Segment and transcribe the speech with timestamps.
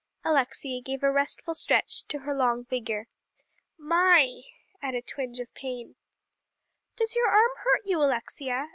[0.25, 3.05] Alexia gave a restful stretch to her long figure.
[3.77, 4.41] "My!"
[4.81, 5.93] at a twinge of pain.
[6.95, 8.69] "Does your arm hurt you, Alexia?"